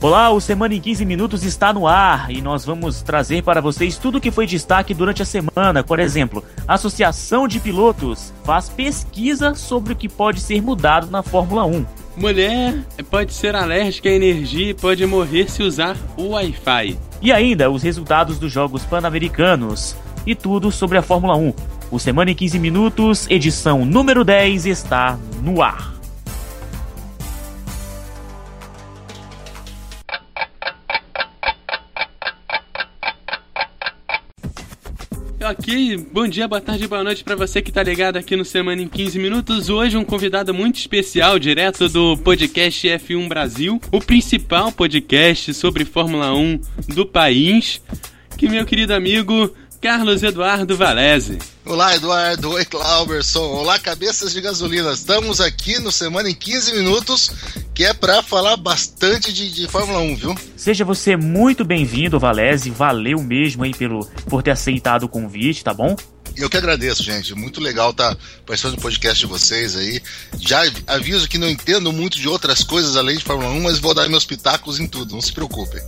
[0.00, 3.98] Olá, o Semana em 15 Minutos está no ar e nós vamos trazer para vocês
[3.98, 5.82] tudo o que foi destaque durante a semana.
[5.82, 11.20] Por exemplo, a Associação de Pilotos faz pesquisa sobre o que pode ser mudado na
[11.20, 11.84] Fórmula 1.
[12.16, 12.78] Mulher
[13.10, 16.96] pode ser alérgica à energia e pode morrer se usar o Wi-Fi.
[17.20, 21.52] E ainda os resultados dos Jogos Pan-Americanos e tudo sobre a Fórmula 1.
[21.90, 25.97] O Semana em 15 Minutos, edição número 10, está no ar.
[36.10, 38.88] Bom dia, boa tarde, boa noite para você que tá ligado aqui no Semana em
[38.88, 39.68] 15 Minutos.
[39.68, 46.34] Hoje um convidado muito especial, direto do podcast F1 Brasil, o principal podcast sobre Fórmula
[46.34, 46.60] 1
[46.94, 47.82] do país,
[48.38, 51.38] que meu querido amigo Carlos Eduardo Valese.
[51.64, 52.50] Olá, Eduardo.
[52.50, 53.44] Oi, Clauberson.
[53.44, 54.90] Olá, cabeças de gasolina.
[54.92, 57.30] Estamos aqui no Semana em 15 Minutos,
[57.72, 60.34] que é para falar bastante de, de, Fórmula 1, viu?
[60.56, 62.70] Seja você muito bem-vindo, Valese.
[62.70, 65.94] Valeu mesmo aí pelo, por ter aceitado o convite, tá bom?
[66.36, 67.32] Eu que agradeço, gente.
[67.36, 70.02] Muito legal estar tá participando do podcast de vocês aí.
[70.40, 73.94] Já aviso que não entendo muito de outras coisas além de Fórmula 1, mas vou
[73.94, 75.80] dar meus pitacos em tudo, não se preocupem.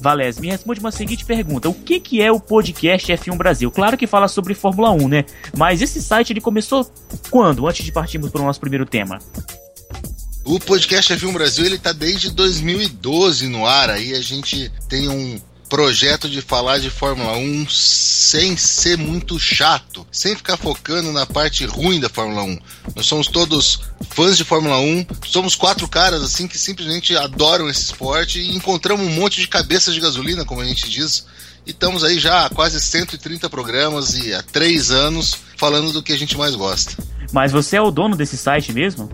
[0.00, 3.70] Valés, me responde uma seguinte pergunta: o que, que é o podcast F1 Brasil?
[3.70, 5.24] Claro que fala sobre Fórmula 1, né?
[5.56, 6.90] Mas esse site ele começou
[7.30, 7.66] quando?
[7.68, 9.18] Antes de partirmos para o nosso primeiro tema.
[10.44, 13.90] O podcast F1 Brasil ele tá desde 2012 no ar.
[13.90, 15.38] Aí a gente tem um
[15.70, 21.64] projeto de falar de Fórmula 1 sem ser muito chato, sem ficar focando na parte
[21.64, 22.58] ruim da Fórmula 1.
[22.96, 27.82] Nós somos todos fãs de Fórmula 1, somos quatro caras assim que simplesmente adoram esse
[27.82, 31.24] esporte e encontramos um monte de cabeças de gasolina, como a gente diz.
[31.64, 36.12] E estamos aí já há quase 130 programas e há três anos falando do que
[36.12, 37.00] a gente mais gosta.
[37.32, 39.08] Mas você é o dono desse site mesmo?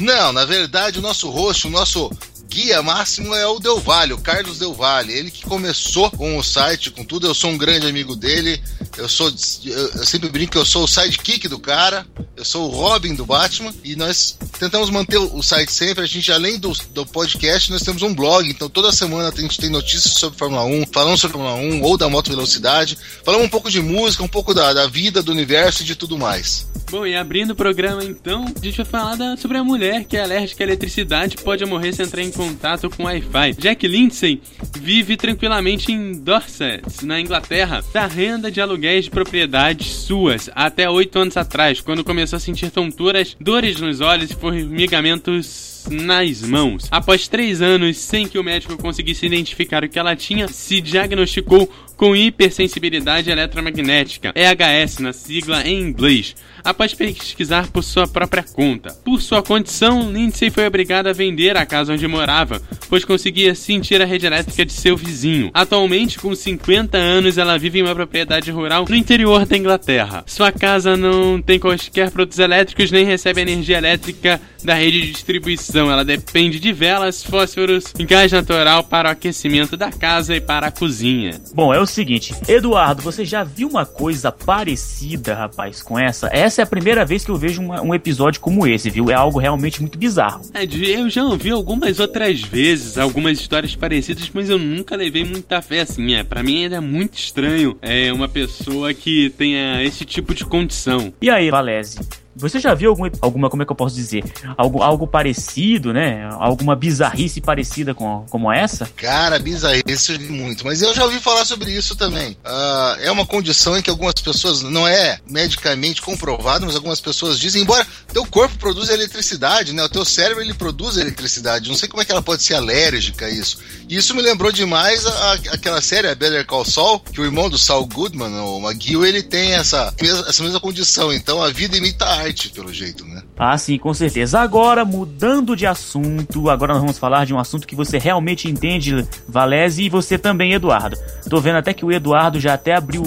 [0.00, 2.10] Não, na verdade, o nosso host, o nosso
[2.48, 5.12] guia máximo é o Del Valle, o Carlos Del Valle.
[5.12, 7.26] Ele que começou com o site, com tudo.
[7.26, 8.60] Eu sou um grande amigo dele.
[8.96, 9.28] Eu sou,
[9.64, 12.06] eu sempre brinco que eu sou o sidekick do cara.
[12.36, 13.74] Eu sou o Robin do Batman.
[13.84, 16.04] E nós tentamos manter o site sempre.
[16.04, 18.48] A gente, além do, do podcast, nós temos um blog.
[18.48, 21.96] Então toda semana a gente tem notícias sobre Fórmula 1, falando sobre Fórmula 1 ou
[21.98, 22.96] da moto velocidade.
[23.24, 26.16] Falamos um pouco de música, um pouco da, da vida, do universo e de tudo
[26.16, 26.66] mais.
[26.90, 30.16] Bom, e abrindo o programa então, a gente vai falar da, sobre a mulher que
[30.16, 33.54] é alérgica à eletricidade pode morrer se entrar em contato com Wi-Fi.
[33.58, 34.40] Jack Lindsay
[34.78, 41.18] vive tranquilamente em Dorset, na Inglaterra, da renda de aluguéis de propriedades suas até oito
[41.18, 46.86] anos atrás, quando começou a sentir tonturas, dores nos olhos e formigamentos nas mãos.
[46.90, 51.70] Após três anos sem que o médico conseguisse identificar o que ela tinha, se diagnosticou
[51.96, 58.92] com hipersensibilidade eletromagnética, EHS na sigla em inglês, após pesquisar por sua própria conta.
[59.04, 64.02] Por sua condição, Lindsay foi obrigada a vender a casa onde morava, pois conseguia sentir
[64.02, 65.50] a rede elétrica de seu vizinho.
[65.54, 70.22] Atualmente, com 50 anos, ela vive em uma propriedade rural no interior da Inglaterra.
[70.26, 75.75] Sua casa não tem quaisquer produtos elétricos nem recebe energia elétrica da rede de distribuição.
[75.78, 80.68] Ela depende de velas, fósforos e gás natural para o aquecimento da casa e para
[80.68, 81.40] a cozinha.
[81.54, 86.28] Bom, é o seguinte, Eduardo, você já viu uma coisa parecida, rapaz, com essa?
[86.32, 89.10] Essa é a primeira vez que eu vejo uma, um episódio como esse, viu?
[89.10, 90.42] É algo realmente muito bizarro.
[90.54, 95.60] É, eu já ouvi algumas outras vezes, algumas histórias parecidas, mas eu nunca levei muita
[95.60, 96.14] fé assim.
[96.14, 100.44] É, para mim ainda é muito estranho é uma pessoa que tenha esse tipo de
[100.44, 101.12] condição.
[101.20, 101.98] E aí, Valese?
[102.36, 104.22] Você já viu algum, alguma, como é que eu posso dizer?
[104.58, 106.28] Algo, algo parecido, né?
[106.32, 108.86] Alguma bizarrice parecida com como essa?
[108.94, 110.66] Cara, bizarrice muito.
[110.66, 112.32] Mas eu já ouvi falar sobre isso também.
[112.44, 117.38] Uh, é uma condição em que algumas pessoas, não é medicamente comprovado, mas algumas pessoas
[117.38, 119.82] dizem, embora teu corpo produza eletricidade, né?
[119.82, 121.70] O teu cérebro ele produz eletricidade.
[121.70, 123.58] Não sei como é que ela pode ser alérgica a isso.
[123.88, 127.24] E isso me lembrou demais a, a, aquela série, a Better Call Saul, que o
[127.24, 129.94] irmão do Saul Goodman, o McGill, ele tem essa,
[130.28, 131.10] essa mesma condição.
[131.10, 133.22] Então a vida imita a arte, pelo jeito, né?
[133.38, 134.40] Ah, sim, com certeza.
[134.40, 139.06] Agora, mudando de assunto, agora nós vamos falar de um assunto que você realmente entende,
[139.28, 140.96] Valese, e você também, Eduardo.
[141.28, 143.02] Tô vendo até que o Eduardo já até abriu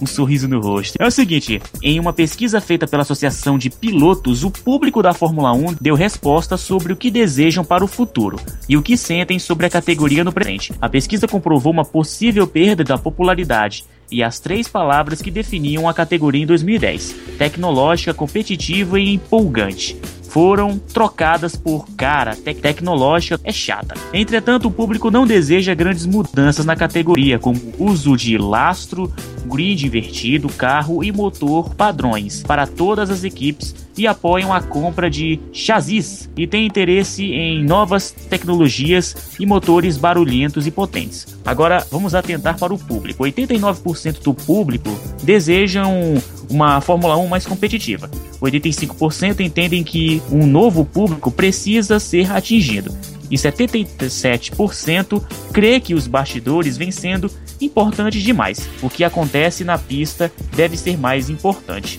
[0.00, 0.96] um sorriso no rosto.
[0.98, 5.52] É o seguinte, em uma pesquisa feita pela Associação de Pilotos, o público da Fórmula
[5.52, 8.38] 1 deu resposta sobre o que desejam para o futuro
[8.68, 10.72] e o que sentem sobre a categoria no presente.
[10.80, 15.94] A pesquisa comprovou uma possível perda da popularidade e as três palavras que definiam a
[15.94, 19.96] categoria em 2010: tecnológica, competitiva e empolgante.
[20.28, 23.94] foram trocadas por cara tec tecnológica é chata.
[24.14, 29.12] Entretanto, o público não deseja grandes mudanças na categoria, como uso de lastro,
[29.44, 35.38] grid invertido, carro e motor padrões para todas as equipes e apoiam a compra de
[35.52, 41.26] chassis e têm interesse em novas tecnologias e motores barulhentos e potentes.
[41.44, 43.24] Agora vamos atentar para o público.
[43.24, 44.88] 89% do público
[45.22, 46.14] desejam
[46.48, 48.10] uma Fórmula 1 mais competitiva.
[48.40, 52.96] 85% entendem que um novo público precisa ser atingido.
[53.30, 55.22] E 77%
[55.52, 57.30] crê que os bastidores vêm sendo
[57.60, 58.68] importantes demais.
[58.82, 61.98] O que acontece na pista deve ser mais importante.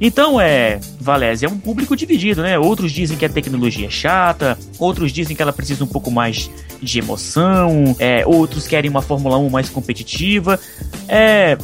[0.00, 2.58] Então, é, Valézia, é um público dividido, né?
[2.58, 6.50] Outros dizem que a tecnologia é chata, outros dizem que ela precisa um pouco mais
[6.82, 10.60] de emoção, é, outros querem uma Fórmula 1 mais competitiva.
[11.08, 11.56] É,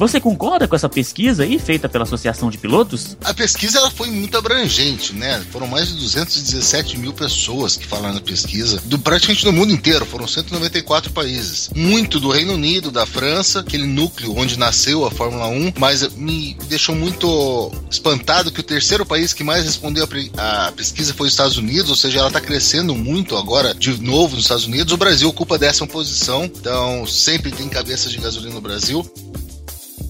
[0.00, 3.18] você concorda com essa pesquisa aí feita pela Associação de Pilotos?
[3.22, 5.44] A pesquisa ela foi muito abrangente, né?
[5.50, 10.06] Foram mais de 217 mil pessoas que falaram na pesquisa, do praticamente do mundo inteiro,
[10.06, 11.68] foram 194 países.
[11.76, 16.56] Muito do Reino Unido, da França, aquele núcleo onde nasceu a Fórmula 1, mas me
[16.66, 20.08] deixou muito espantado que o terceiro país que mais respondeu
[20.38, 24.34] a pesquisa foi os Estados Unidos, ou seja, ela está crescendo muito agora de novo
[24.34, 24.94] nos Estados Unidos.
[24.94, 29.04] O Brasil ocupa a décima posição, então sempre tem cabeça de gasolina no Brasil.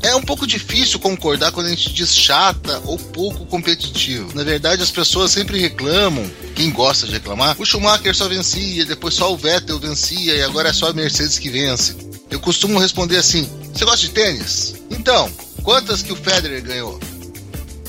[0.02, 4.34] É um pouco difícil concordar quando a gente diz chata ou pouco competitivo.
[4.34, 9.14] Na verdade, as pessoas sempre reclamam, quem gosta de reclamar, o Schumacher só vencia, depois
[9.14, 11.96] só o Vettel vencia e agora é só a Mercedes que vence.
[12.30, 14.74] Eu costumo responder assim: você gosta de tênis?
[14.90, 15.30] Então,
[15.62, 16.98] quantas que o Federer ganhou?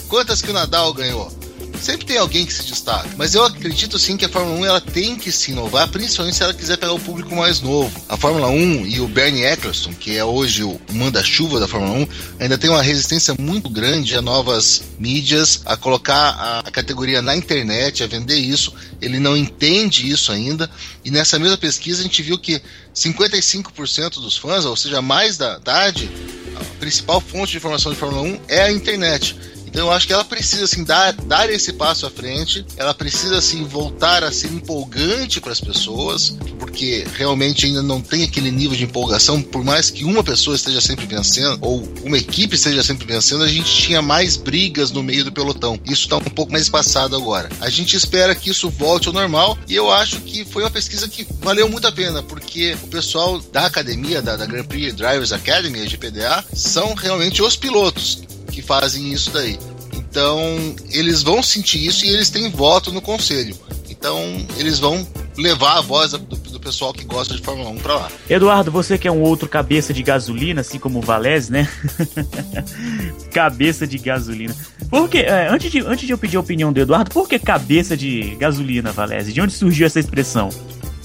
[0.08, 1.41] Quantas que o Nadal ganhou?
[1.82, 3.10] Sempre tem alguém que se destaca.
[3.18, 6.44] Mas eu acredito sim que a Fórmula 1 ela tem que se inovar, principalmente se
[6.44, 7.92] ela quiser pegar o público mais novo.
[8.08, 12.08] A Fórmula 1 e o Bernie Eccleston, que é hoje o manda-chuva da Fórmula 1,
[12.40, 18.04] ainda tem uma resistência muito grande a novas mídias, a colocar a categoria na internet,
[18.04, 18.72] a vender isso.
[19.02, 20.70] Ele não entende isso ainda.
[21.04, 22.62] E nessa mesma pesquisa a gente viu que
[22.94, 26.12] 55% dos fãs, ou seja, mais da tarde,
[26.56, 29.36] a principal fonte de informação de Fórmula 1 é a internet.
[29.72, 33.38] Então eu acho que ela precisa assim dar, dar esse passo à frente, ela precisa
[33.38, 38.78] assim voltar a ser empolgante para as pessoas, porque realmente ainda não tem aquele nível
[38.78, 43.08] de empolgação, por mais que uma pessoa esteja sempre vencendo ou uma equipe esteja sempre
[43.08, 45.80] vencendo, a gente tinha mais brigas no meio do pelotão.
[45.86, 47.50] Isso está um pouco mais espaçado agora.
[47.62, 51.08] A gente espera que isso volte ao normal e eu acho que foi uma pesquisa
[51.08, 55.32] que valeu muito a pena, porque o pessoal da academia, da, da Grand Prix Drivers
[55.32, 58.22] Academy, a GPDA, são realmente os pilotos
[58.52, 59.58] que fazem isso daí.
[59.94, 63.56] Então, eles vão sentir isso e eles têm voto no conselho.
[63.90, 64.18] Então,
[64.58, 65.08] eles vão
[65.38, 68.12] levar a voz do, do pessoal que gosta de Fórmula 1 para lá.
[68.30, 71.70] Eduardo, você que é um outro cabeça de gasolina, assim como o Valese, né?
[73.32, 74.56] cabeça de gasolina.
[74.90, 77.38] Por que, é, antes, de, antes de eu pedir a opinião do Eduardo, por que
[77.38, 79.32] cabeça de gasolina, Valese?
[79.32, 80.50] De onde surgiu essa expressão?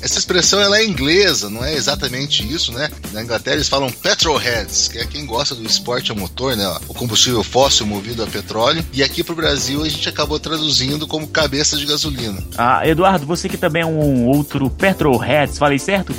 [0.01, 2.91] Essa expressão ela é inglesa, não é exatamente isso, né?
[3.13, 6.67] Na Inglaterra eles falam petrolheads, que é quem gosta do esporte a motor, né?
[6.89, 8.85] O combustível fóssil movido a petróleo.
[8.93, 12.43] E aqui pro Brasil a gente acabou traduzindo como cabeça de gasolina.
[12.57, 16.15] Ah, Eduardo, você que também é um outro petrolheads, falei certo,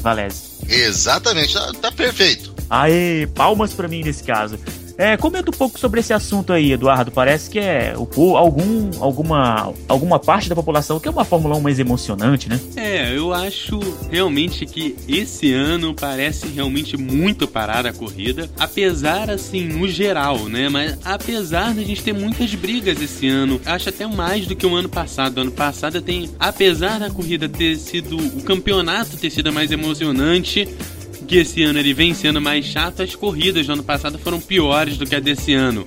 [0.00, 0.50] Valese?
[0.68, 2.54] Exatamente, tá, tá perfeito.
[2.68, 4.58] Aê, palmas para mim nesse caso.
[5.00, 7.10] É, comenta um pouco sobre esse assunto aí, Eduardo.
[7.10, 11.60] Parece que é o, algum, alguma, alguma parte da população que é uma Fórmula 1
[11.62, 12.60] mais emocionante, né?
[12.76, 13.80] É, eu acho
[14.10, 20.68] realmente que esse ano parece realmente muito parar a corrida, apesar assim, no geral, né?
[20.68, 24.74] Mas apesar da gente ter muitas brigas esse ano, acho até mais do que o
[24.74, 25.38] ano passado.
[25.38, 30.68] O ano passado tem, apesar da corrida ter sido, o campeonato ter sido mais emocionante,
[31.30, 34.96] que esse ano ele vem sendo mais chato, as corridas do ano passado foram piores
[34.96, 35.86] do que a desse ano.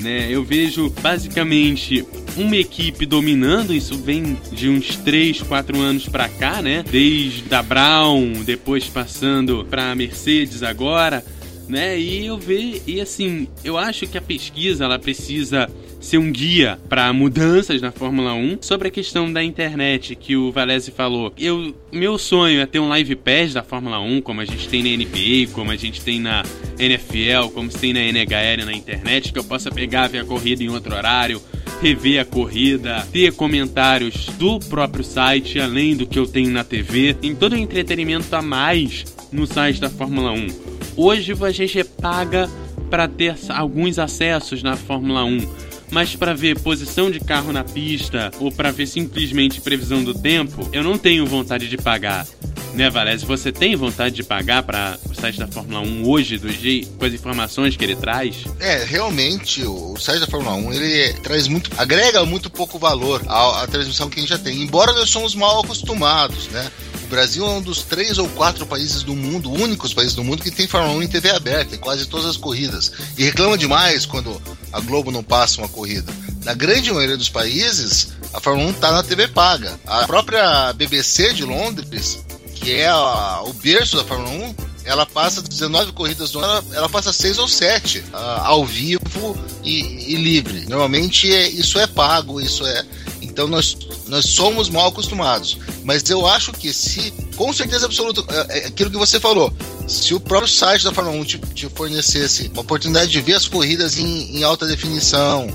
[0.00, 0.28] Né?
[0.30, 6.62] Eu vejo basicamente uma equipe dominando, isso vem de uns 3, 4 anos para cá,
[6.62, 6.84] né?
[6.88, 11.24] Desde a Brown, depois passando para a Mercedes agora,
[11.68, 11.98] né?
[11.98, 15.68] E eu vejo, e assim, eu acho que a pesquisa ela precisa
[16.04, 18.58] ser um guia para mudanças na Fórmula 1.
[18.60, 22.88] Sobre a questão da internet que o Valese falou, eu, meu sonho é ter um
[22.88, 26.20] live pass da Fórmula 1, como a gente tem na NBA, como a gente tem
[26.20, 26.44] na
[26.78, 30.62] NFL, como se tem na NHL na internet, que eu possa pegar, ver a corrida
[30.62, 31.40] em outro horário,
[31.80, 37.16] rever a corrida, ter comentários do próprio site, além do que eu tenho na TV,
[37.22, 40.48] em todo o entretenimento a mais no site da Fórmula 1.
[40.96, 42.48] Hoje a gente paga
[42.90, 48.30] para ter alguns acessos na Fórmula 1 mas para ver posição de carro na pista
[48.40, 52.26] ou para ver simplesmente previsão do tempo, eu não tenho vontade de pagar.
[52.74, 53.24] Né, Valese?
[53.24, 57.04] Você tem vontade de pagar para o site da Fórmula 1 hoje, do G, com
[57.04, 58.44] as informações que ele traz?
[58.58, 63.62] É, realmente, o, site da Fórmula 1 ele traz muito, agrega muito pouco valor à,
[63.62, 66.68] à transmissão que a gente já tem, embora nós somos mal acostumados, né?
[67.04, 70.42] O Brasil é um dos três ou quatro países do mundo, únicos países do mundo,
[70.42, 72.90] que tem Fórmula 1 em TV aberta, em quase todas as corridas.
[73.16, 74.40] E reclama demais quando
[74.74, 76.12] a Globo não passa uma corrida.
[76.44, 79.78] Na grande maioria dos países, a Fórmula 1 está na TV paga.
[79.86, 82.18] A própria BBC de Londres,
[82.56, 84.54] que é a, o berço da Fórmula 1,
[84.84, 88.04] ela passa 19 corridas do ano, ela passa 6 ou 7 uh,
[88.42, 90.66] ao vivo e, e livre.
[90.66, 92.84] Normalmente é, isso é pago, isso é.
[93.22, 93.76] Então nós,
[94.08, 95.56] nós somos mal acostumados.
[95.84, 99.52] Mas eu acho que se, com certeza absoluta, é, é aquilo que você falou,
[99.86, 103.46] se o próprio site da Fórmula 1 te, te fornecesse uma oportunidade de ver as
[103.48, 105.48] corridas em, em alta definição,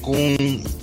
[0.00, 0.36] com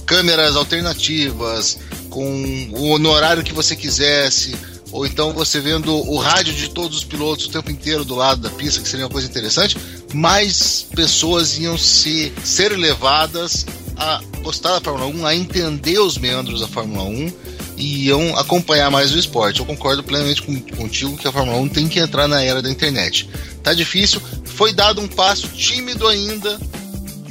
[0.05, 1.77] câmeras alternativas,
[2.09, 4.55] com o horário que você quisesse,
[4.91, 8.41] ou então você vendo o rádio de todos os pilotos o tempo inteiro do lado
[8.41, 9.77] da pista, que seria uma coisa interessante,
[10.13, 13.65] mais pessoas iam se ser levadas
[14.01, 17.33] a gostar da Fórmula 1, a entender os meandros da Fórmula 1
[17.77, 19.59] e iam acompanhar mais o esporte.
[19.59, 22.71] Eu concordo plenamente com, contigo que a Fórmula 1 tem que entrar na era da
[22.71, 23.29] internet.
[23.61, 26.59] Tá difícil, foi dado um passo tímido ainda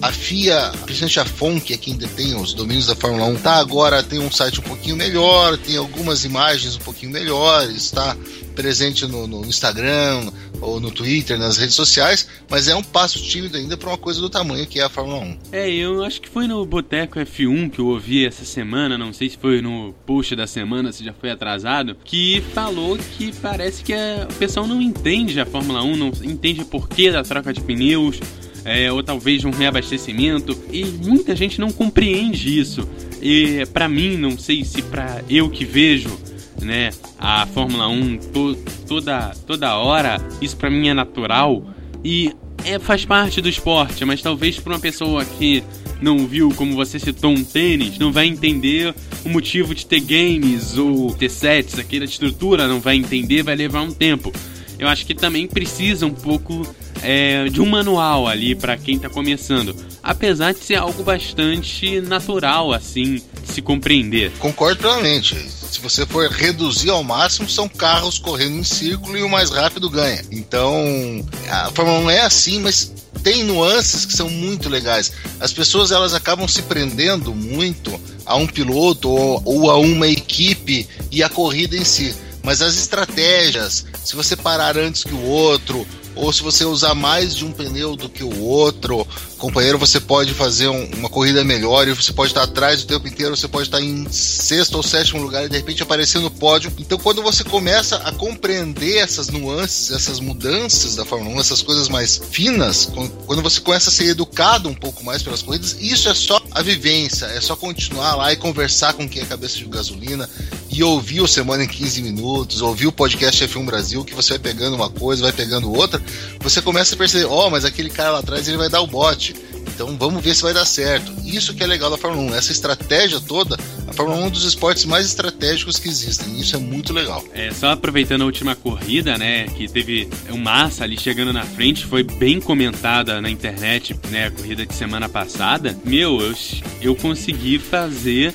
[0.02, 3.56] a FIA, principalmente a FON, que é quem detém os domínios da Fórmula 1, tá
[3.56, 8.16] agora tem um site um pouquinho melhor, tem algumas imagens um pouquinho melhores, está
[8.54, 10.30] presente no, no, Instagram
[10.60, 14.20] ou no Twitter, nas redes sociais, mas é um passo tímido ainda para uma coisa
[14.20, 15.38] do tamanho que é a Fórmula 1.
[15.52, 19.28] É, eu acho que foi no Boteco F1 que eu ouvi essa semana, não sei
[19.28, 23.92] se foi no post da semana, se já foi atrasado, que falou que parece que
[23.92, 27.60] a, o pessoal não entende a Fórmula 1, não entende o porquê da troca de
[27.60, 28.18] pneus
[28.64, 32.88] é, ou talvez um reabastecimento, e muita gente não compreende isso.
[33.22, 36.18] E para mim, não sei se para eu que vejo,
[36.60, 38.54] né, a Fórmula 1 to,
[38.86, 41.64] toda toda hora, isso para mim é natural
[42.04, 45.62] e é, faz parte do esporte, mas talvez para uma pessoa que
[46.00, 50.78] não viu, como você citou, um tênis, não vai entender o motivo de ter games
[50.78, 54.32] ou ter sets, aquela estrutura não vai entender, vai levar um tempo.
[54.78, 56.66] Eu acho que também precisa um pouco
[57.02, 62.72] é, de um manual ali para quem está começando, apesar de ser algo bastante natural
[62.72, 64.32] assim de se compreender.
[64.38, 65.36] Concordo plenamente.
[65.70, 69.88] Se você for reduzir ao máximo, são carros correndo em círculo e o mais rápido
[69.88, 70.22] ganha.
[70.30, 72.92] Então, a Fórmula 1 é assim, mas
[73.22, 75.12] tem nuances que são muito legais.
[75.38, 80.88] As pessoas elas acabam se prendendo muito a um piloto ou, ou a uma equipe
[81.10, 82.14] e a corrida em si.
[82.42, 87.34] Mas as estratégias, se você parar antes que o outro, ou se você usar mais
[87.34, 89.06] de um pneu do que o outro,
[89.38, 93.08] companheiro, você pode fazer um, uma corrida melhor e você pode estar atrás o tempo
[93.08, 96.72] inteiro, você pode estar em sexto ou sétimo lugar e de repente aparecer no pódio.
[96.78, 101.88] Então, quando você começa a compreender essas nuances, essas mudanças da Fórmula 1, essas coisas
[101.88, 102.90] mais finas,
[103.26, 106.62] quando você começa a ser educado um pouco mais pelas corridas, isso é só a
[106.62, 110.28] vivência, é só continuar lá e conversar com quem é cabeça de gasolina
[110.72, 114.38] e ouvir o Semana em 15 Minutos, ouvir o podcast F1 Brasil, que você vai
[114.38, 116.00] pegando uma coisa, vai pegando outra,
[116.40, 118.86] você começa a perceber, ó, oh, mas aquele cara lá atrás ele vai dar o
[118.86, 119.34] bote.
[119.74, 121.10] Então vamos ver se vai dar certo.
[121.24, 123.58] Isso que é legal da Fórmula 1, essa estratégia toda.
[123.88, 126.38] A Fórmula 1 é um dos esportes mais estratégicos que existem.
[126.38, 127.24] Isso é muito legal.
[127.32, 131.86] É, só aproveitando a última corrida, né, que teve um Massa ali chegando na frente,
[131.86, 135.74] foi bem comentada na internet, né, a corrida de semana passada.
[135.84, 136.34] Meu, eu,
[136.82, 138.34] eu consegui fazer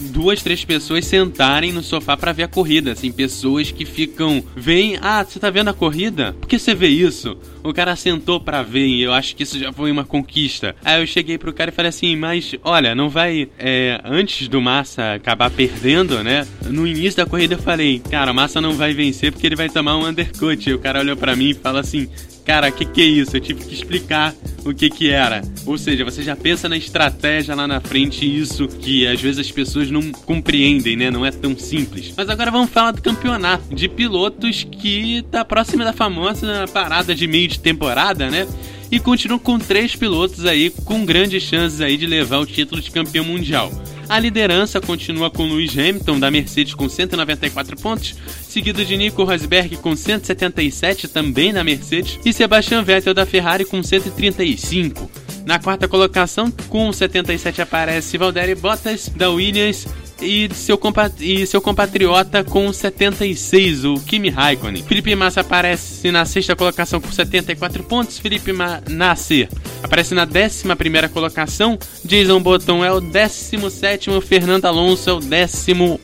[0.00, 2.92] duas, três pessoas sentarem no sofá para ver a corrida.
[2.92, 4.42] Assim, pessoas que ficam.
[4.56, 6.34] Vem, ah, você tá vendo a corrida?
[6.40, 7.36] Por que você vê isso?
[7.62, 10.74] O cara sentou para ver e eu acho que isso já foi uma conquista.
[10.84, 13.48] Aí eu cheguei pro cara e falei assim: Mas olha, não vai.
[13.58, 16.46] É, antes do Massa acabar perdendo, né?
[16.66, 19.68] No início da corrida eu falei: Cara, o Massa não vai vencer porque ele vai
[19.68, 20.68] tomar um undercut.
[20.68, 22.08] E o cara olhou para mim e fala assim:
[22.50, 23.36] cara, o que, que é isso?
[23.36, 25.40] Eu tive que explicar o que que era.
[25.64, 29.52] Ou seja, você já pensa na estratégia lá na frente, isso que às vezes as
[29.52, 31.12] pessoas não compreendem, né?
[31.12, 32.12] Não é tão simples.
[32.16, 37.28] Mas agora vamos falar do campeonato de pilotos que tá próxima da famosa parada de
[37.28, 38.46] meio de temporada, né?
[38.90, 42.90] E continua com três pilotos aí com grandes chances aí de levar o título de
[42.90, 43.70] campeão mundial.
[44.08, 49.76] A liderança continua com Lewis Hamilton da Mercedes com 194 pontos, seguido de Nico Rosberg
[49.76, 55.08] com 177 também na Mercedes e Sebastian Vettel da Ferrari com 135.
[55.46, 59.86] Na quarta colocação, com 77 aparece Valtteri Bottas da Williams
[60.20, 60.78] e seu,
[61.18, 64.82] e seu compatriota com 76, o Kimi Raikkonen.
[64.82, 68.18] Felipe Massa aparece na sexta colocação com 74 pontos.
[68.18, 68.52] Felipe
[68.88, 69.48] Nasser
[69.82, 71.78] aparece na 11 colocação.
[72.04, 76.00] Jason Button é o 17, Fernando Alonso é o 18.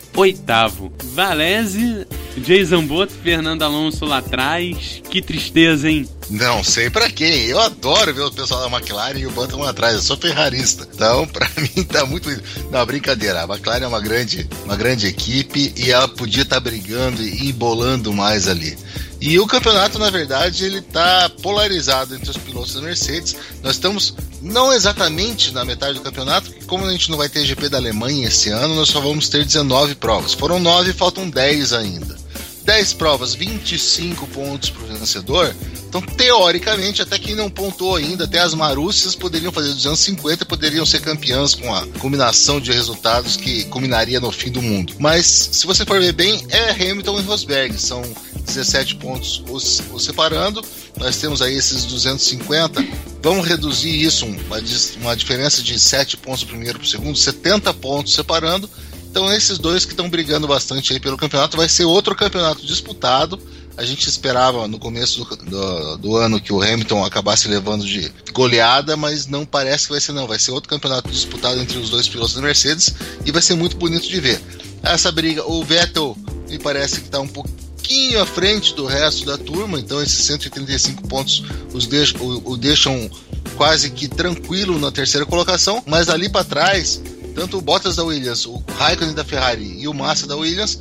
[1.15, 2.07] Valese,
[2.39, 5.03] Jason Button, Fernando Alonso lá atrás.
[5.11, 6.09] Que tristeza, hein?
[6.29, 7.45] Não sei para quem.
[7.45, 9.95] Eu adoro ver o pessoal da McLaren e o Button atrás.
[9.95, 10.89] Eu sou ferrarista.
[10.93, 12.29] Então, para mim, tá muito.
[12.71, 13.43] Não, brincadeira.
[13.43, 17.51] A McLaren é uma grande, uma grande equipe e ela podia estar tá brigando e
[17.51, 18.77] embolando mais ali.
[19.21, 23.35] E o campeonato, na verdade, ele está polarizado entre os pilotos da Mercedes.
[23.63, 27.45] Nós estamos não exatamente na metade do campeonato, porque como a gente não vai ter
[27.45, 30.35] GP da Alemanha esse ano, nós só vamos ter 19 provas.
[30.35, 32.26] Foram 9, faltam 10 ainda.
[32.67, 35.55] 10 provas, 25 pontos para o vencedor.
[35.89, 41.01] Então, teoricamente, até quem não pontuou ainda, até as Marúcias poderiam fazer 250 poderiam ser
[41.01, 44.95] campeãs com a combinação de resultados que culminaria no fim do mundo.
[44.99, 47.79] Mas, se você for ver bem, é Hamilton e Rosberg.
[47.79, 48.03] São
[48.45, 50.61] 17 pontos os, os separando.
[50.99, 52.85] Nós temos aí esses 250.
[53.23, 54.61] Vamos reduzir isso, uma,
[55.01, 58.69] uma diferença de 7 pontos primeiro para o segundo, 70 pontos separando.
[59.11, 63.41] Então, esses dois que estão brigando bastante aí pelo campeonato, vai ser outro campeonato disputado.
[63.77, 68.11] A gente esperava no começo do, do, do, ano que o Hamilton acabasse levando de
[68.33, 70.27] goleada, mas não parece que vai ser, não.
[70.27, 72.95] Vai ser outro campeonato disputado entre os dois pilotos da Mercedes
[73.25, 74.41] e vai ser muito bonito de ver.
[74.83, 76.17] Essa briga, o Vettel
[76.49, 81.07] me parece que está um pouquinho à frente do resto da turma, então esses 135
[81.09, 83.11] pontos os deixam, o, o deixam
[83.57, 87.01] quase que tranquilo na terceira colocação, mas ali para trás
[87.37, 90.81] tanto o Bottas da Williams, o Raikkonen da Ferrari e o Massa da Williams,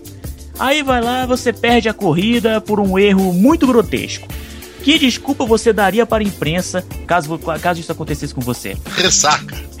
[0.58, 4.28] Aí vai lá, você perde a corrida por um erro muito grotesco.
[4.82, 8.76] Que desculpa você daria para a imprensa caso, caso isso acontecesse com você?
[8.94, 9.56] Ressaca.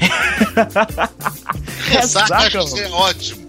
[1.86, 3.46] Ressaca, Ressaca seria ótimo.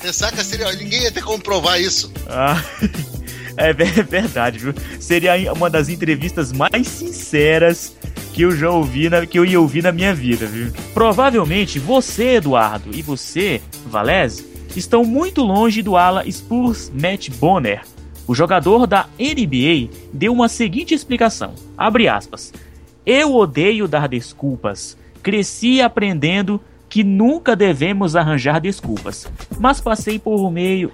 [0.00, 0.70] Ressaca seria.
[0.72, 2.12] Ninguém ia ter como provar isso.
[2.28, 2.62] Ah,
[3.56, 4.74] é verdade, viu?
[5.00, 7.94] Seria uma das entrevistas mais sinceras
[8.32, 10.72] que eu já ouvi na, que eu ia ouvir na minha vida, viu?
[10.94, 17.82] Provavelmente você, Eduardo, e você, Valese, estão muito longe do ala Spurs Matt Bonner.
[18.26, 22.52] O jogador da NBA deu uma seguinte explicação: aspas.
[23.06, 24.96] Eu odeio dar desculpas.
[25.22, 29.30] Cresci aprendendo que nunca devemos arranjar desculpas.
[29.58, 30.90] Mas passei por meio,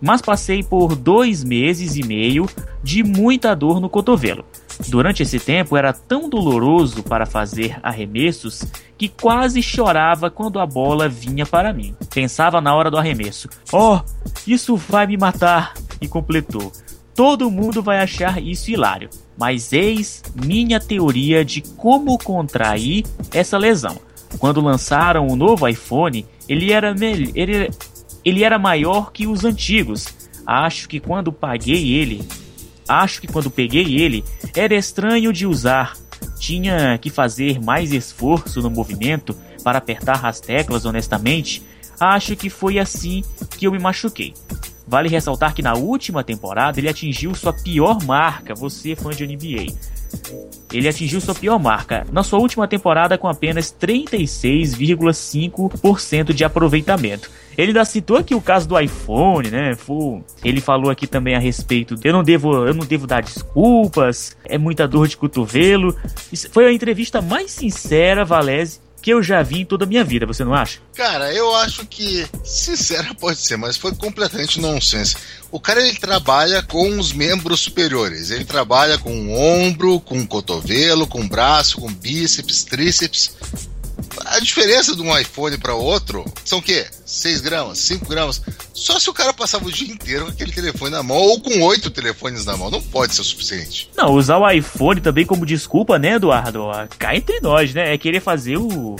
[0.00, 2.46] mas passei por dois meses e meio
[2.82, 4.44] de muita dor no cotovelo.
[4.88, 8.64] Durante esse tempo era tão doloroso para fazer arremessos
[8.98, 11.94] que quase chorava quando a bola vinha para mim.
[12.12, 14.00] Pensava na hora do arremesso: Oh,
[14.46, 15.74] isso vai me matar!
[16.00, 16.72] E completou:
[17.14, 19.08] Todo mundo vai achar isso hilário,
[19.38, 23.98] mas eis minha teoria de como contrair essa lesão.
[24.38, 26.94] Quando lançaram o novo iPhone, ele era,
[27.34, 27.70] ele,
[28.24, 30.08] ele era maior que os antigos.
[30.46, 32.26] Acho que quando paguei ele,
[32.88, 35.96] Acho que quando peguei ele, era estranho de usar.
[36.38, 41.62] Tinha que fazer mais esforço no movimento para apertar as teclas honestamente.
[41.98, 43.24] Acho que foi assim
[43.56, 44.34] que eu me machuquei.
[44.86, 49.72] Vale ressaltar que na última temporada ele atingiu sua pior marca, você fã de NBA.
[50.72, 57.30] Ele atingiu sua pior marca na sua última temporada com apenas 36,5% de aproveitamento.
[57.56, 59.76] Ele ainda citou aqui o caso do iPhone, né?
[60.44, 61.96] Ele falou aqui também a respeito.
[62.02, 64.36] Eu não devo, eu não devo dar desculpas.
[64.44, 65.96] É muita dor de cotovelo.
[66.32, 70.02] Isso foi a entrevista mais sincera, Valese, que eu já vi em toda a minha
[70.02, 70.78] vida, você não acha?
[70.94, 75.14] Cara, eu acho que, sincera pode ser, mas foi completamente nonsense.
[75.50, 78.30] O cara ele trabalha com os membros superiores.
[78.30, 83.36] Ele trabalha com o ombro, com o cotovelo, com o braço, com bíceps, tríceps.
[84.24, 86.86] A diferença de um iPhone para outro são o quê?
[87.04, 88.42] 6 gramas, 5 gramas.
[88.72, 91.62] Só se o cara passava o dia inteiro com aquele telefone na mão ou com
[91.62, 92.70] oito telefones na mão.
[92.70, 93.90] Não pode ser o suficiente.
[93.96, 96.64] Não, usar o iPhone também como desculpa, né, Eduardo?
[96.98, 97.94] Cá entre nós, né?
[97.94, 98.96] É querer fazer o,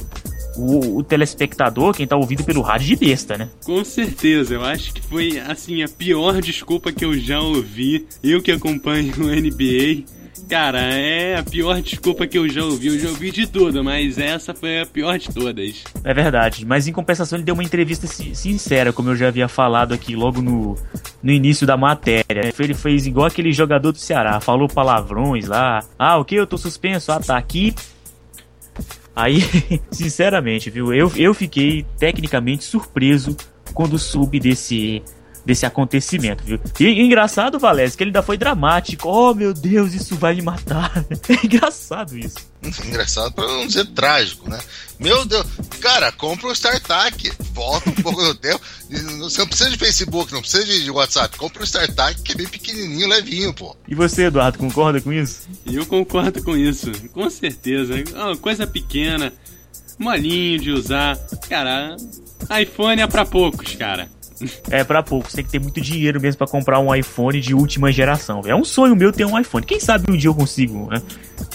[0.56, 3.48] o, o, telespectador, quem tá ouvindo pelo rádio de besta, né?
[3.64, 8.06] Com certeza, eu acho que foi assim a pior desculpa que eu já ouvi.
[8.22, 10.04] Eu que acompanho o NBA.
[10.48, 12.88] Cara, é a pior desculpa que eu já ouvi.
[12.88, 15.84] Eu já ouvi de tudo, mas essa foi a pior de todas.
[16.02, 19.94] É verdade, mas em compensação ele deu uma entrevista sincera, como eu já havia falado
[19.94, 20.76] aqui logo no,
[21.22, 22.52] no início da matéria.
[22.58, 25.82] Ele fez igual aquele jogador do Ceará, falou palavrões lá.
[25.98, 26.34] Ah, o que?
[26.34, 27.10] Eu tô suspenso.
[27.10, 27.74] Ah, tá aqui.
[29.16, 29.40] Aí,
[29.90, 30.92] sinceramente, viu?
[30.92, 33.36] Eu, eu fiquei tecnicamente surpreso
[33.72, 35.02] quando soube desse
[35.44, 36.60] desse acontecimento, viu?
[36.80, 39.08] E engraçado, Valese, que ele ainda foi dramático.
[39.08, 41.04] Oh, meu Deus, isso vai me matar.
[41.28, 42.36] É engraçado isso.
[42.86, 44.58] Engraçado pra não dizer trágico, né?
[44.98, 45.46] Meu Deus,
[45.80, 48.60] cara, compra o StarTAC, volta um pouco no tempo.
[49.20, 51.36] Você não precisa de Facebook, não precisa de WhatsApp.
[51.36, 53.76] Compra o StarTAC que é bem pequenininho, levinho, pô.
[53.88, 55.48] E você, Eduardo, concorda com isso?
[55.66, 57.94] Eu concordo com isso, com certeza.
[57.98, 59.32] É uma coisa pequena,
[59.98, 61.16] molinho de usar.
[61.48, 61.96] Cara,
[62.60, 64.08] iPhone é pra poucos, cara
[64.70, 65.32] é para poucos.
[65.32, 68.42] Tem que ter muito dinheiro mesmo para comprar um iPhone de última geração.
[68.46, 69.64] É um sonho meu ter um iPhone.
[69.64, 71.02] Quem sabe um dia eu consigo, né?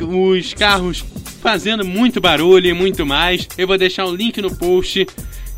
[0.00, 1.04] os carros
[1.40, 3.48] fazendo muito barulho e muito mais.
[3.56, 5.06] Eu vou deixar o link no post.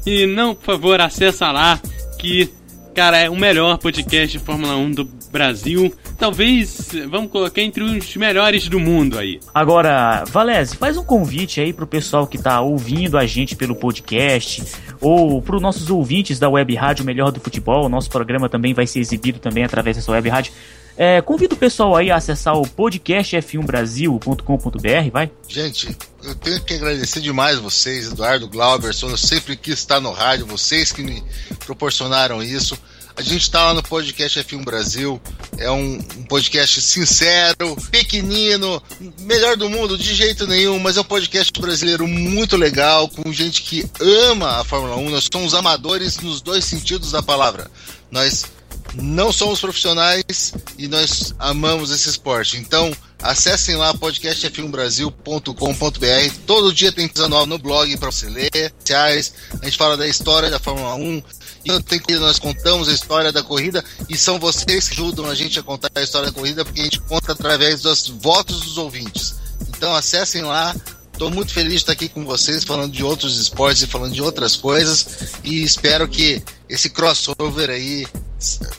[0.06, 1.80] E não, por favor, acessa lá
[2.18, 2.48] que,
[2.94, 5.92] cara, é o melhor podcast de Fórmula 1 do Brasil.
[6.18, 9.40] Talvez, vamos colocar entre os melhores do mundo aí.
[9.52, 14.62] Agora, Valese, faz um convite aí pro pessoal que tá ouvindo a gente pelo podcast
[15.00, 17.88] ou pro nossos ouvintes da Web Rádio Melhor do Futebol.
[17.88, 20.52] Nosso programa também vai ser exibido também através dessa Web Rádio.
[20.96, 25.30] É, convido o pessoal aí a acessar o podcastf1brasil.com.br, vai.
[25.48, 29.08] Gente, eu tenho que agradecer demais vocês, Eduardo Glauberson.
[29.10, 31.22] Eu sempre quis estar no rádio, vocês que me
[31.64, 32.78] proporcionaram isso.
[33.14, 35.20] A gente está lá no podcast F1 Brasil.
[35.58, 38.82] É um, um, podcast sincero, pequenino,
[39.20, 43.60] melhor do mundo de jeito nenhum, mas é um podcast brasileiro muito legal, com gente
[43.62, 45.10] que ama a Fórmula 1.
[45.10, 47.70] Nós somos amadores nos dois sentidos da palavra.
[48.10, 48.46] Nós
[48.94, 52.56] não somos profissionais e nós amamos esse esporte.
[52.56, 56.34] Então, acessem lá podcastf1brasil.com.br.
[56.46, 58.72] Todo dia tem coisa nova no blog para você ler.
[58.90, 61.22] A gente fala da história da Fórmula 1.
[61.64, 65.34] E tem que nós contamos a história da corrida e são vocês que ajudam a
[65.34, 68.78] gente a contar a história da corrida porque a gente conta através dos votos dos
[68.78, 69.36] ouvintes.
[69.68, 70.74] Então acessem lá,
[71.22, 74.20] Estou muito feliz de estar aqui com vocês, falando de outros esportes e falando de
[74.20, 75.38] outras coisas.
[75.44, 78.08] E espero que esse crossover aí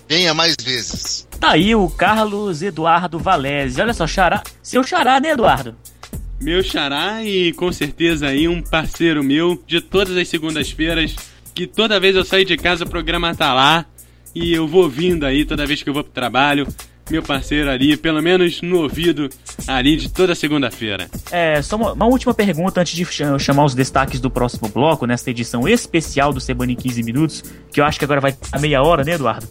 [0.10, 1.26] venha mais vezes.
[1.40, 3.80] Tá aí o Carlos Eduardo Valese.
[3.80, 4.44] Olha só, xará.
[4.62, 5.74] Seu xará, né, Eduardo?
[6.42, 11.16] Meu xará e com certeza aí um parceiro meu de todas as segundas-feiras.
[11.56, 13.86] Que toda vez eu saio de casa o programa tá lá.
[14.36, 16.68] E eu vou vindo aí toda vez que eu vou pro trabalho
[17.10, 19.30] meu parceiro ali, pelo menos no ouvido
[19.68, 21.10] ali de toda segunda-feira.
[21.32, 23.06] É, só uma, uma, última pergunta antes de
[23.40, 27.82] chamar os destaques do próximo bloco, nesta edição especial do Semana em 15 Minutos, que
[27.82, 29.48] eu acho que agora vai a meia hora, né, Eduardo?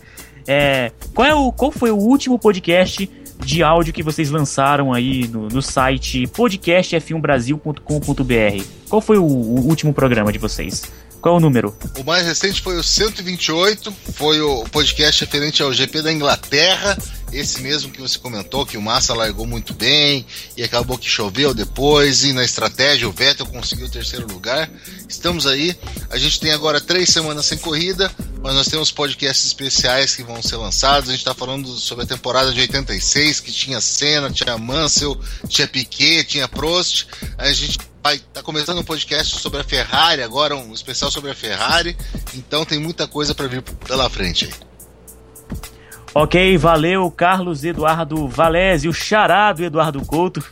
[0.47, 3.09] É, qual, é o, qual foi o último podcast
[3.45, 8.65] de áudio que vocês lançaram aí no, no site podcastf1brasil.com.br?
[8.89, 10.85] Qual foi o, o último programa de vocês?
[11.23, 11.73] Qual é o número?
[11.97, 16.99] O mais recente foi o 128, foi o podcast referente ao GP da Inglaterra,
[17.33, 21.55] esse mesmo que você comentou, que o Massa largou muito bem e acabou que choveu
[21.55, 24.69] depois, e na estratégia o Vettel conseguiu o terceiro lugar.
[25.09, 25.77] Estamos aí,
[26.11, 28.11] a gente tem agora três semanas sem corrida,
[28.43, 31.09] mas nós temos podcasts especiais que vão ser lançados.
[31.09, 35.69] A gente está falando sobre a temporada de 86, que tinha Senna, tinha Mansell, tinha
[35.69, 37.07] Piquet, tinha Prost.
[37.39, 41.35] A gente vai tá começando um podcast sobre a Ferrari, agora um especial sobre a
[41.35, 41.97] Ferrari.
[42.35, 44.53] Então tem muita coisa para vir pela frente aí.
[46.15, 50.45] Ok, valeu Carlos Eduardo Valese, o charado Eduardo Couto.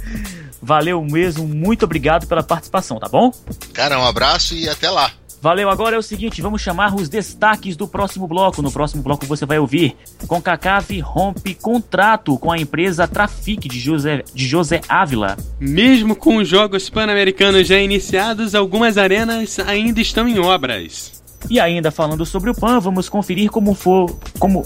[0.62, 3.30] valeu mesmo, muito obrigado pela participação, tá bom?
[3.74, 5.12] Cara, um abraço e até lá.
[5.42, 8.62] Valeu, agora é o seguinte, vamos chamar os destaques do próximo bloco.
[8.62, 9.96] No próximo bloco você vai ouvir
[10.28, 15.36] Concacaf rompe contrato com a empresa Trafic de José, de José Ávila.
[15.58, 21.21] Mesmo com os Jogos Pan-Americanos já iniciados, algumas arenas ainda estão em obras.
[21.50, 24.64] E ainda falando sobre o PAN, vamos conferir como for, como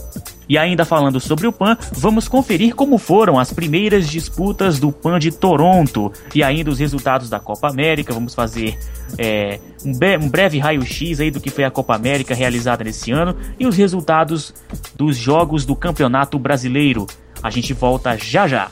[0.49, 5.19] e ainda falando sobre o PAN, vamos conferir como foram as primeiras disputas do PAN
[5.19, 8.13] de Toronto e ainda os resultados da Copa América.
[8.13, 8.79] Vamos fazer
[9.19, 9.91] é, um,
[10.25, 13.77] um breve raio-x aí do que foi a Copa América realizada nesse ano e os
[13.77, 14.55] resultados
[14.95, 17.07] dos jogos do Campeonato Brasileiro.
[17.43, 18.71] A gente volta já já.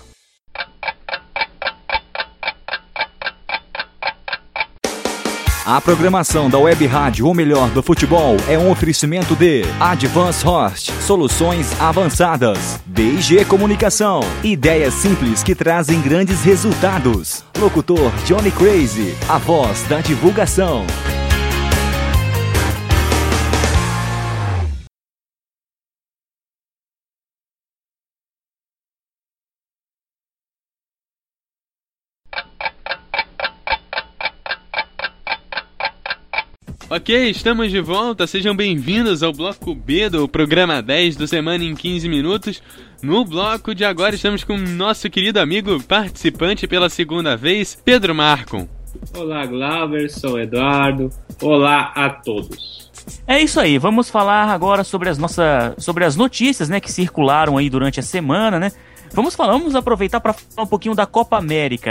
[5.66, 10.92] A programação da Web Rádio, ou melhor, do futebol, é um oferecimento de Advance Host,
[11.00, 17.42] soluções avançadas, DG Comunicação, ideias simples que trazem grandes resultados.
[17.59, 20.85] Locutor Johnny Crazy, a voz da divulgação.
[36.95, 38.25] Ok, estamos de volta.
[38.25, 42.63] Sejam bem-vindos ao bloco B do programa 10 do Semana em 15 Minutos.
[43.03, 48.69] No bloco de agora estamos com nosso querido amigo participante pela segunda vez, Pedro Marcon.
[49.13, 51.11] Olá, Glauber, sou Eduardo.
[51.43, 52.93] Olá a todos.
[53.27, 57.59] É isso aí, vamos falar agora sobre as nossas sobre as notícias, né, que circularam
[57.59, 58.71] aí durante a semana, né?
[59.13, 61.91] Vamos falar, vamos aproveitar para falar um pouquinho da Copa América.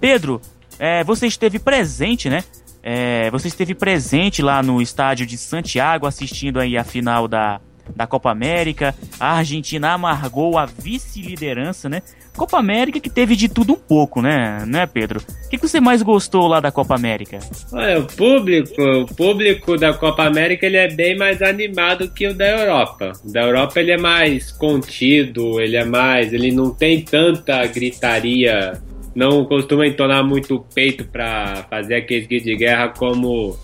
[0.00, 0.40] Pedro,
[0.78, 2.42] é, você esteve presente, né,
[2.90, 7.60] é, você esteve presente lá no estádio de Santiago assistindo aí a final da,
[7.94, 8.94] da Copa América.
[9.20, 12.00] A Argentina amargou a vice-liderança, né?
[12.34, 15.20] Copa América que teve de tudo um pouco, né, né Pedro?
[15.20, 17.40] O que, você mais gostou lá da Copa América?
[17.98, 22.48] O público, o público da Copa América ele é bem mais animado que o da
[22.48, 23.12] Europa.
[23.22, 28.80] O da Europa ele é mais contido, ele é mais, ele não tem tanta gritaria
[29.18, 33.58] não costuma entonar muito o peito para fazer aqueles gritos de guerra como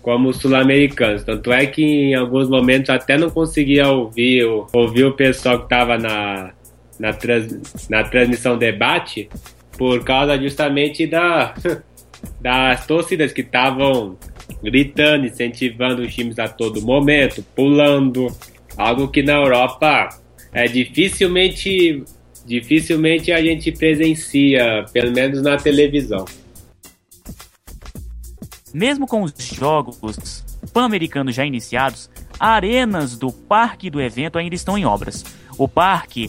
[0.00, 1.24] como os sul-americanos.
[1.24, 5.98] Tanto é que em alguns momentos até não conseguia ouvir, ouvir o pessoal que estava
[5.98, 6.52] na,
[7.00, 9.28] na, trans, na transmissão debate
[9.76, 11.52] por causa justamente da,
[12.40, 14.16] das torcidas que estavam
[14.62, 18.28] gritando, incentivando os times a todo momento, pulando,
[18.76, 20.08] algo que na Europa
[20.52, 22.04] é dificilmente
[22.50, 26.24] dificilmente a gente presencia, pelo menos na televisão.
[28.74, 32.10] Mesmo com os jogos pan-americanos já iniciados,
[32.40, 35.24] arenas do parque do evento ainda estão em obras.
[35.56, 36.28] O parque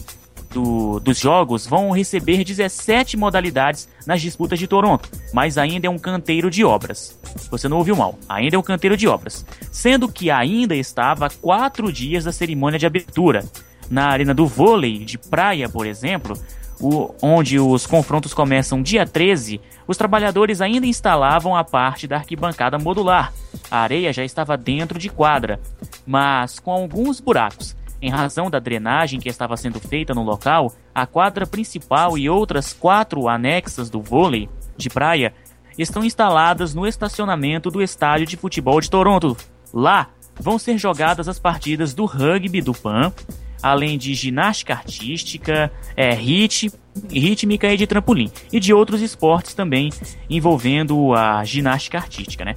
[0.52, 5.98] do, dos jogos vão receber 17 modalidades nas disputas de Toronto, mas ainda é um
[5.98, 7.18] canteiro de obras.
[7.50, 9.44] Você não ouviu mal, ainda é um canteiro de obras.
[9.72, 13.44] Sendo que ainda estava quatro dias da cerimônia de abertura
[13.90, 16.38] na arena do vôlei de praia, por exemplo,
[16.80, 22.78] o, onde os confrontos começam dia 13, os trabalhadores ainda instalavam a parte da arquibancada
[22.78, 23.32] modular.
[23.70, 25.60] A areia já estava dentro de quadra,
[26.06, 27.76] mas com alguns buracos.
[28.00, 32.72] Em razão da drenagem que estava sendo feita no local, a quadra principal e outras
[32.72, 35.32] quatro anexas do vôlei de praia
[35.78, 39.36] estão instaladas no estacionamento do estádio de futebol de Toronto.
[39.72, 43.12] Lá vão ser jogadas as partidas do rugby do PAN,
[43.62, 46.70] além de ginástica artística, é, hit,
[47.10, 49.90] rítmica e de trampolim, e de outros esportes também
[50.28, 52.54] envolvendo a ginástica artística, né?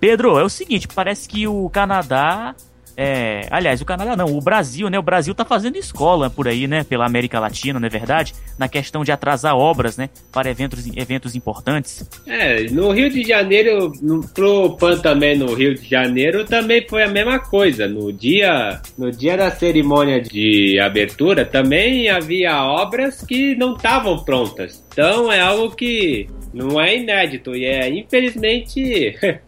[0.00, 2.54] Pedro, é o seguinte, parece que o Canadá
[2.96, 4.98] é, aliás, o Canadá não, o Brasil, né?
[4.98, 6.82] O Brasil tá fazendo escola por aí, né?
[6.82, 8.34] Pela América Latina, não é verdade?
[8.58, 10.08] Na questão de atrasar obras, né?
[10.32, 12.08] Para eventos, eventos importantes.
[12.26, 17.02] É, no Rio de Janeiro, no, pro PAN também no Rio de Janeiro, também foi
[17.02, 17.86] a mesma coisa.
[17.86, 24.82] No dia, no dia da cerimônia de abertura, também havia obras que não estavam prontas.
[24.90, 29.14] Então é algo que não é inédito e é infelizmente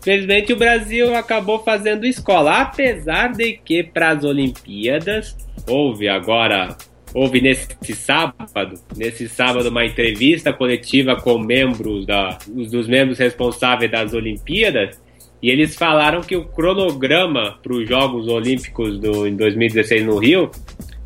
[0.00, 5.36] Felizmente o Brasil acabou fazendo escola, apesar de que para as Olimpíadas
[5.68, 6.76] houve agora
[7.14, 14.14] houve nesse sábado, nesse sábado uma entrevista coletiva com membros da, dos membros responsáveis das
[14.14, 14.98] Olimpíadas
[15.42, 20.50] e eles falaram que o cronograma para os Jogos Olímpicos do, em 2016 no Rio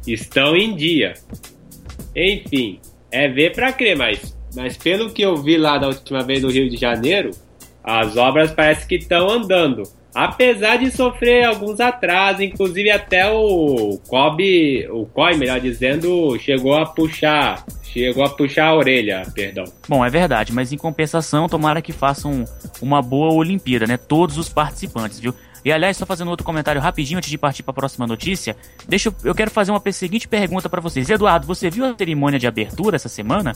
[0.06, 1.14] estão em dia.
[2.14, 2.78] Enfim,
[3.10, 6.50] é ver para crer, mas mas pelo que eu vi lá da última vez no
[6.50, 7.30] Rio de Janeiro,
[7.86, 9.84] as obras parece que estão andando.
[10.12, 16.86] Apesar de sofrer alguns atrasos, inclusive até o COB, o COI, melhor dizendo, chegou a
[16.86, 19.64] puxar, chegou a puxar a orelha, perdão.
[19.86, 22.44] Bom, é verdade, mas em compensação, tomara que façam
[22.80, 23.98] uma boa Olimpíada, né?
[23.98, 25.34] Todos os participantes, viu?
[25.66, 29.08] E aliás, só fazendo outro comentário rapidinho antes de partir para a próxima notícia, deixa
[29.08, 31.10] eu, eu quero fazer uma seguinte pergunta para vocês.
[31.10, 33.52] Eduardo, você viu a cerimônia de abertura essa semana?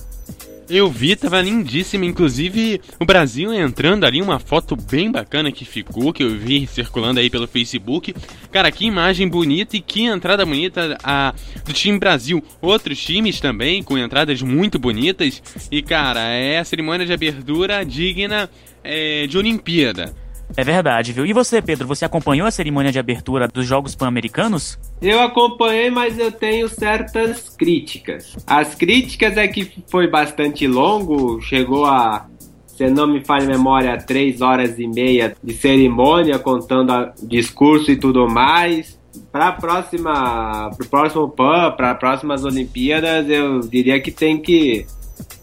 [0.68, 2.04] Eu vi, tava lindíssima.
[2.04, 7.20] Inclusive, o Brasil entrando ali, uma foto bem bacana que ficou, que eu vi circulando
[7.20, 8.12] aí pelo Facebook.
[8.50, 11.32] Cara, que imagem bonita e que entrada bonita a,
[11.64, 12.42] do time Brasil.
[12.60, 15.40] Outros times também, com entradas muito bonitas.
[15.70, 18.50] E, cara, é a cerimônia de abertura digna
[18.82, 20.12] é, de Olimpíada.
[20.56, 21.24] É verdade, viu?
[21.24, 24.78] E você, Pedro, você acompanhou a cerimônia de abertura dos Jogos Pan-Americanos?
[25.00, 28.36] Eu acompanhei, mas eu tenho certas críticas.
[28.46, 32.26] As críticas é que foi bastante longo, chegou a,
[32.66, 38.28] se não me falha memória, três horas e meia de cerimônia, contando discurso e tudo
[38.28, 38.98] mais.
[39.30, 44.86] Para a próxima, pro próximo PAN, para próximas Olimpíadas, eu diria que tem que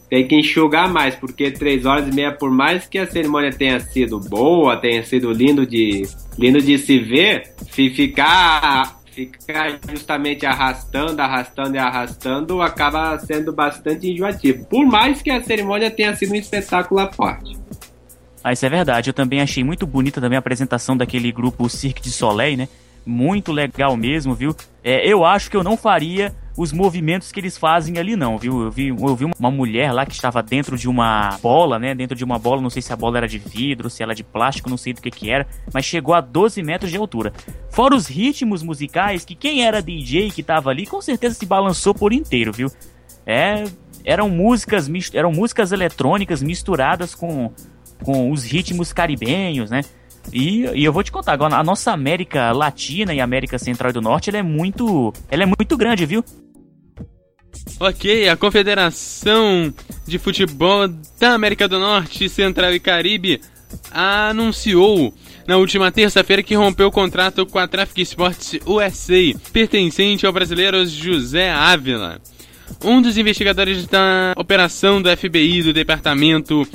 [0.10, 3.80] tem que enxugar mais, porque três horas e meia, por mais que a cerimônia tenha
[3.80, 11.76] sido boa, tenha sido lindo de, lindo de se ver, ficar, ficar justamente arrastando, arrastando
[11.76, 14.65] e arrastando acaba sendo bastante enjoativo.
[14.65, 17.58] Por mais que a cerimônia tenha sido um espetáculo à parte.
[18.41, 19.10] Ah, isso é verdade.
[19.10, 22.70] Eu também achei muito bonita também a apresentação daquele grupo Cirque de Soleil, né?
[23.06, 24.56] Muito legal mesmo, viu?
[24.82, 28.63] É, eu acho que eu não faria os movimentos que eles fazem ali, não, viu?
[28.63, 31.93] Eu vi, eu vi uma mulher lá que estava dentro de uma bola, né?
[31.93, 34.24] Dentro de uma bola, não sei se a bola era de vidro, se ela de
[34.24, 37.32] plástico, não sei do que que era, mas chegou a 12 metros de altura.
[37.70, 41.93] Fora os ritmos musicais, que quem era DJ que estava ali, com certeza se balançou
[41.93, 42.72] por inteiro, viu?
[43.24, 43.63] É,
[44.04, 47.52] eram músicas, eram músicas eletrônicas misturadas com,
[48.04, 49.82] com os ritmos caribenhos, né?
[50.34, 53.93] E, e, eu vou te contar agora, a nossa América Latina e América Central e
[53.93, 56.24] do Norte, ela é muito, ela é muito grande, viu?
[57.80, 59.74] Ok, a Confederação
[60.06, 60.88] de Futebol
[61.20, 63.41] da América do Norte, Central e Caribe
[63.91, 65.13] anunciou
[65.48, 70.86] na última terça-feira que rompeu o contrato com a Traffic Sports USA, pertencente ao brasileiro
[70.86, 72.20] José Ávila.
[72.84, 76.67] Um dos investigadores da operação do FBI do Departamento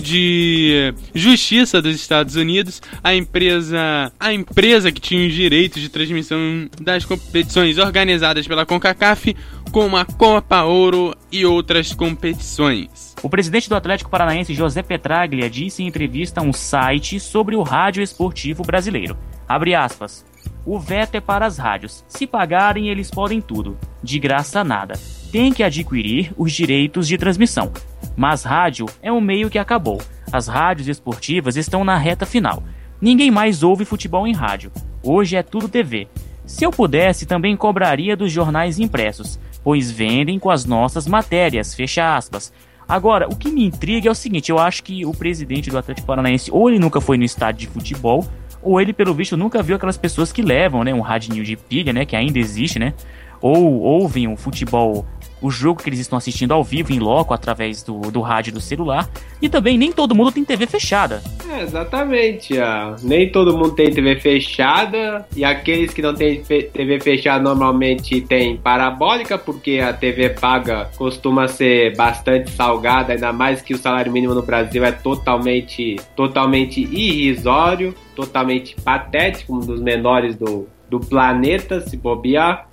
[0.00, 6.68] de Justiça dos Estados Unidos, a empresa, a empresa que tinha os direitos de transmissão
[6.80, 9.36] das competições organizadas pela CONCACAF,
[9.70, 13.14] como a Copa Ouro e outras competições.
[13.22, 17.62] O presidente do Atlético Paranaense, José Petraglia, disse em entrevista a um site sobre o
[17.62, 19.16] rádio esportivo brasileiro.
[19.48, 20.24] Abre aspas.
[20.66, 22.04] O veto é para as rádios.
[22.08, 23.78] Se pagarem, eles podem tudo.
[24.02, 24.98] De graça, nada.
[25.30, 27.72] Tem que adquirir os direitos de transmissão.
[28.16, 30.00] Mas rádio é um meio que acabou.
[30.32, 32.62] As rádios esportivas estão na reta final.
[33.00, 34.72] Ninguém mais ouve futebol em rádio.
[35.02, 36.08] Hoje é tudo TV.
[36.50, 42.16] Se eu pudesse, também cobraria dos jornais impressos, pois vendem com as nossas matérias, fecha
[42.16, 42.52] aspas.
[42.88, 46.06] Agora, o que me intriga é o seguinte, eu acho que o presidente do Atlético
[46.06, 48.26] Paranaense ou ele nunca foi no estádio de futebol,
[48.62, 51.92] ou ele, pelo visto, nunca viu aquelas pessoas que levam, né, um radinho de pilha,
[51.92, 52.92] né, que ainda existe, né,
[53.40, 55.06] ou ouvem o futebol
[55.40, 58.60] o jogo que eles estão assistindo ao vivo, em loco, através do, do rádio do
[58.60, 59.08] celular.
[59.40, 61.22] E também nem todo mundo tem TV fechada.
[61.48, 62.58] É, exatamente.
[62.58, 62.94] Ah.
[63.02, 65.26] Nem todo mundo tem TV fechada.
[65.34, 71.48] E aqueles que não têm TV fechada normalmente tem parabólica, porque a TV paga costuma
[71.48, 77.94] ser bastante salgada, ainda mais que o salário mínimo no Brasil é totalmente, totalmente irrisório,
[78.14, 82.69] totalmente patético, um dos menores do, do planeta, se bobear.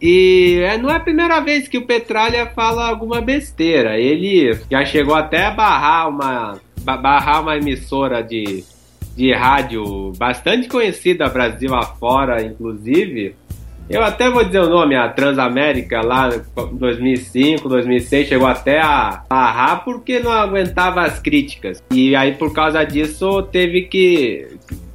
[0.00, 3.98] E é, não é a primeira vez que o Petralha fala alguma besteira.
[3.98, 8.64] Ele já chegou até a barrar uma, barrar uma emissora de,
[9.16, 13.34] de rádio bastante conhecida Brasil afora, inclusive.
[13.90, 19.24] Eu até vou dizer o nome, a Transamérica, lá em 2005, 2006, chegou até a
[19.28, 21.82] barrar porque não aguentava as críticas.
[21.90, 24.46] E aí, por causa disso, teve que.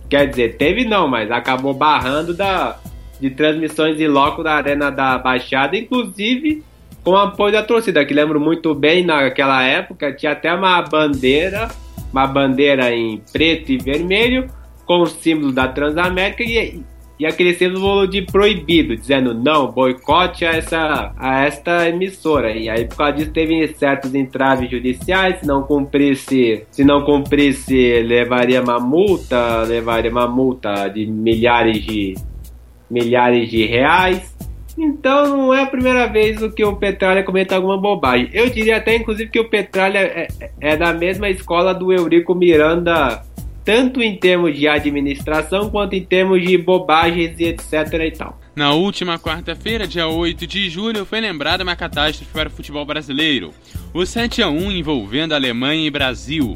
[0.07, 2.77] Quer dizer, teve não, mas acabou barrando da,
[3.23, 6.61] de transmissões em loco da Arena da Baixada, inclusive
[7.05, 11.69] com apoio da torcida, que lembro muito bem naquela época, tinha até uma bandeira,
[12.11, 14.47] uma bandeira em preto e vermelho,
[14.85, 16.81] com o símbolo da Transamérica e,
[17.17, 22.51] e aquele símbolo de proibido, dizendo não, boicote a, essa, a esta emissora.
[22.51, 28.01] E aí por causa disso teve certos entraves judiciais, se não cumprisse, se não cumprisse,
[28.01, 32.15] levaria uma multa, levaria uma multa de milhares de
[32.93, 34.33] milhares de reais.
[34.77, 38.29] Então não é a primeira vez que o Petralha comenta alguma bobagem.
[38.31, 42.33] Eu diria até, inclusive, que o Petralha é, é, é da mesma escola do Eurico
[42.33, 43.23] Miranda,
[43.63, 48.39] tanto em termos de administração quanto em termos de bobagens e etc e tal.
[48.55, 53.51] Na última quarta-feira, dia 8 de julho, foi lembrada uma catástrofe para o futebol brasileiro.
[53.93, 56.53] O 7 a 1 envolvendo Alemanha e Brasil.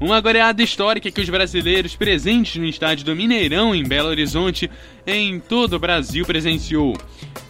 [0.00, 4.70] Uma goleada histórica que os brasileiros presentes no estádio do Mineirão, em Belo Horizonte,
[5.04, 6.96] em todo o Brasil presenciou.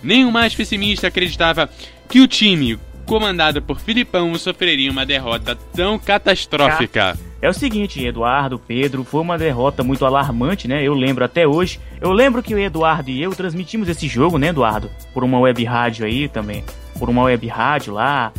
[0.03, 1.69] Nem o mais pessimista acreditava
[2.09, 7.19] que o time, comandado por Filipão, sofreria uma derrota tão catastrófica.
[7.41, 10.83] É o seguinte, Eduardo, Pedro, foi uma derrota muito alarmante, né?
[10.83, 11.79] Eu lembro até hoje.
[12.01, 14.91] Eu lembro que o Eduardo e eu transmitimos esse jogo, né, Eduardo?
[15.13, 16.65] Por uma web rádio aí também.
[16.99, 18.33] Por uma web rádio lá.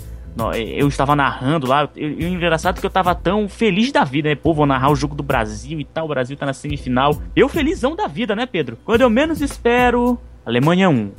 [0.54, 1.90] Eu estava narrando lá.
[1.96, 4.36] E o engraçado é que eu estava tão feliz da vida, né?
[4.36, 6.06] Pô, vou narrar o jogo do Brasil e tal.
[6.06, 7.16] O Brasil tá na semifinal.
[7.36, 8.78] Eu felizão da vida, né, Pedro?
[8.86, 11.12] Quando eu menos espero, Alemanha 1.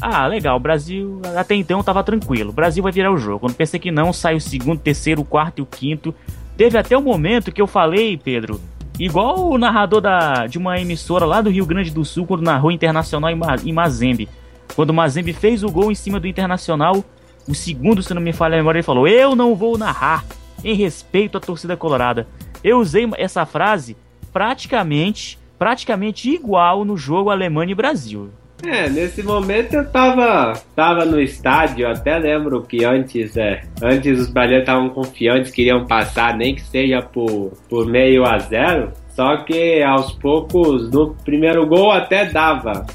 [0.00, 2.50] Ah, legal, Brasil até então tava tranquilo.
[2.50, 3.40] O Brasil vai virar o jogo.
[3.40, 6.14] Quando pensei que não, sai o segundo, terceiro, o quarto e o quinto.
[6.56, 8.60] Teve até o um momento que eu falei, Pedro,
[8.98, 12.70] igual o narrador da, de uma emissora lá do Rio Grande do Sul, quando narrou
[12.70, 13.30] Internacional
[13.64, 14.28] em Mazembe.
[14.74, 17.04] Quando o Mazembe fez o gol em cima do Internacional,
[17.48, 20.24] o segundo, se não me falha a memória, ele falou: Eu não vou narrar,
[20.64, 22.26] em respeito à torcida colorada.
[22.62, 23.96] Eu usei essa frase
[24.32, 28.30] praticamente, praticamente igual no jogo Alemanha e Brasil.
[28.64, 34.30] É, nesse momento eu tava, tava no estádio, até lembro que antes, é, antes os
[34.30, 38.92] brasileiros estavam confiantes, queriam passar, nem que seja por, por meio a zero.
[39.10, 42.86] Só que aos poucos, no primeiro gol até dava.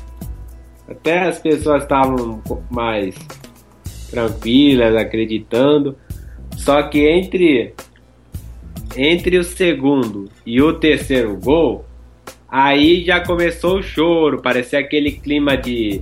[0.90, 3.16] Até as pessoas estavam mais
[4.12, 5.98] tranquilas, acreditando.
[6.58, 7.74] Só que entre
[8.96, 11.86] entre o segundo e o terceiro gol,
[12.52, 16.02] Aí já começou o choro, parecia aquele clima de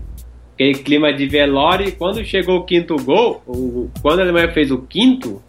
[0.53, 1.88] aquele clima de velório.
[1.88, 5.39] E quando chegou o quinto gol, o, quando a Alemanha fez o quinto,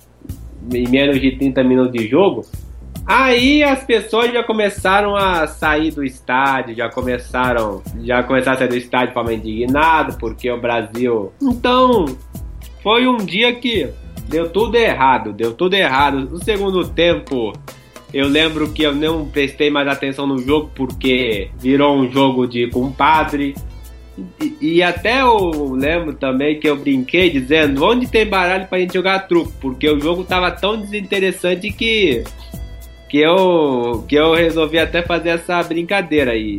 [0.70, 2.44] em menos de 30 minutos de jogo,
[3.06, 8.68] aí as pessoas já começaram a sair do estádio, já começaram, já começaram a sair
[8.68, 11.32] do estádio de forma indignada, porque o Brasil.
[11.40, 12.04] Então,
[12.82, 13.88] foi um dia que
[14.28, 16.20] deu tudo errado, deu tudo errado.
[16.20, 17.52] No segundo tempo,
[18.12, 22.68] eu lembro que eu não prestei mais atenção no jogo porque virou um jogo de
[22.68, 23.54] compadre.
[24.40, 28.94] E, e até eu lembro também que eu brinquei dizendo onde tem baralho pra gente
[28.94, 32.24] jogar truco, porque o jogo tava tão desinteressante que
[33.08, 36.58] que eu que eu resolvi até fazer essa brincadeira aí.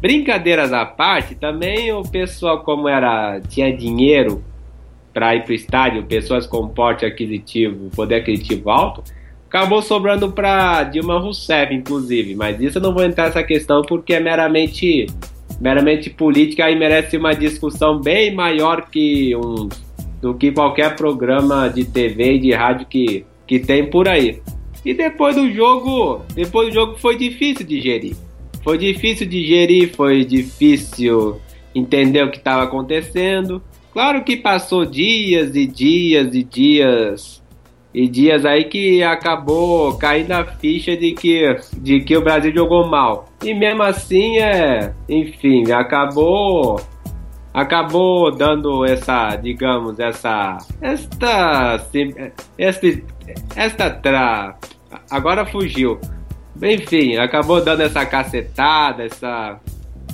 [0.00, 4.44] Brincadeiras à parte, também o pessoal como era tinha dinheiro
[5.12, 9.02] para ir pro estádio, pessoas com porte aquisitivo, poder aquisitivo alto,
[9.48, 12.34] acabou sobrando para Dilma Rousseff, inclusive.
[12.34, 15.06] Mas isso eu não vou entrar nessa questão porque é meramente,
[15.60, 19.68] meramente política e merece uma discussão bem maior que um,
[20.20, 24.40] do que qualquer programa de TV e de rádio que, que tem por aí.
[24.84, 28.16] E depois do jogo, depois do jogo foi difícil de gerir.
[28.62, 31.40] Foi difícil de gerir, foi difícil
[31.74, 33.62] entender o que estava acontecendo.
[33.92, 37.42] Claro que passou dias e dias e dias
[37.92, 42.86] e dias aí que acabou caindo a ficha de que, de que o Brasil jogou
[42.86, 43.28] mal.
[43.42, 46.80] E mesmo assim, é, enfim, acabou
[47.52, 51.84] acabou dando essa, digamos, essa esta
[52.56, 52.86] esta
[53.56, 54.56] esta tra
[55.10, 55.98] agora fugiu.
[56.62, 59.58] Enfim, acabou dando essa cacetada, essa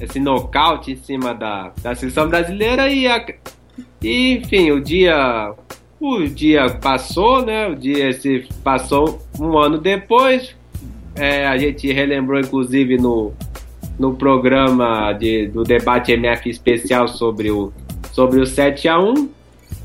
[0.01, 3.25] esse nocaute em cima da, da seleção brasileira e, a,
[4.03, 5.55] e enfim, o dia
[6.01, 7.68] o dia passou, né?
[7.68, 10.55] O dia se passou um ano depois.
[11.16, 13.33] É, a gente relembrou, inclusive, no,
[13.99, 17.72] no programa de, do debate MF especial sobre o,
[18.12, 19.29] sobre o 7 a 1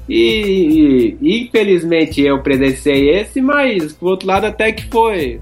[0.10, 5.40] e, e, infelizmente eu presenciei esse, mas por outro lado até que foi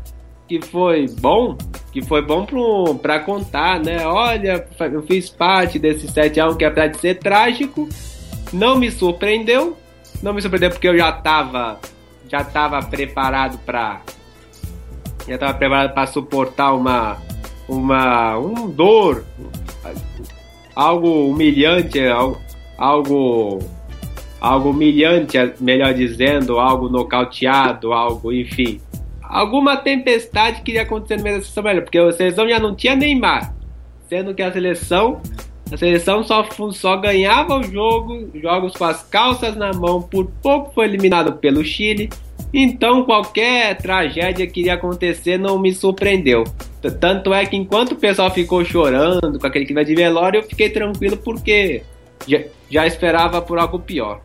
[0.47, 1.57] que foi bom,
[1.91, 2.45] que foi bom
[3.01, 4.05] para contar, né?
[4.07, 7.87] Olha, eu fiz parte desse 7 a 1 que apesar de ser trágico,
[8.51, 9.77] não me surpreendeu,
[10.21, 11.79] não me surpreendeu porque eu já tava
[12.29, 14.01] já tava preparado para
[15.27, 17.17] já tava preparado para suportar uma
[17.67, 19.25] uma um dor
[20.75, 21.99] algo humilhante
[22.77, 23.59] algo
[24.39, 28.81] algo humilhante melhor dizendo algo nocauteado algo enfim.
[29.21, 32.95] Alguma tempestade que ia acontecer no meio da seleção porque a seleção já não tinha
[32.95, 33.53] Neymar
[34.07, 35.21] sendo que a seleção
[35.71, 40.73] a seleção só, só ganhava o jogo, jogos com as calças na mão, por pouco
[40.73, 42.09] foi eliminado pelo Chile.
[42.53, 46.43] Então qualquer tragédia que iria acontecer não me surpreendeu.
[46.99, 50.69] Tanto é que enquanto o pessoal ficou chorando com aquele clima de velório, eu fiquei
[50.69, 51.83] tranquilo porque
[52.25, 52.39] já,
[52.69, 54.21] já esperava por algo pior.